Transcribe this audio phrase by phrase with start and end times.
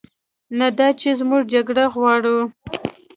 [0.59, 2.37] نه دا چې موږ جګړه غواړو،